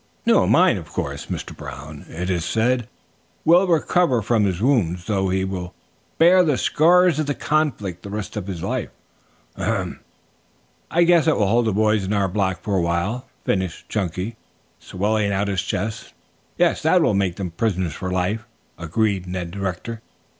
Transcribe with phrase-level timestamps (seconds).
[0.25, 1.27] "No, mine, of course.
[1.27, 1.55] 'Mr.
[1.55, 2.89] Brown, it is said,
[3.45, 5.75] will recover from his wounds, though he will
[6.17, 8.89] bear the scars of the conflict the rest of his life.'
[9.59, 9.99] Ahem!
[10.89, 14.37] I guess that will hold the boys on our block for a time," finished Chunky,
[14.79, 16.15] swelling out his chest.
[16.57, 18.47] "Yes, that'll make them prisoners for life,"
[18.79, 20.01] agreed Ned Rector.